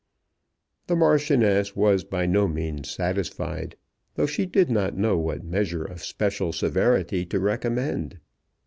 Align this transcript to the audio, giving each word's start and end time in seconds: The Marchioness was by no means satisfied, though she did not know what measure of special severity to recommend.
The 0.87 0.95
Marchioness 0.95 1.75
was 1.75 2.03
by 2.03 2.25
no 2.25 2.47
means 2.47 2.89
satisfied, 2.89 3.75
though 4.15 4.25
she 4.25 4.47
did 4.47 4.71
not 4.71 4.97
know 4.97 5.15
what 5.15 5.43
measure 5.43 5.83
of 5.85 6.03
special 6.03 6.51
severity 6.51 7.23
to 7.27 7.39
recommend. 7.39 8.17